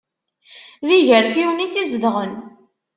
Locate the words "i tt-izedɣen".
1.65-2.33